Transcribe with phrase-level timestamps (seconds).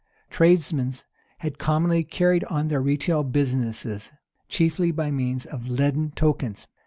[0.01, 0.91] [v] Tradesmen
[1.41, 4.11] had commonly carried on their retail business
[4.47, 6.65] chiefly by means of leaden tokens.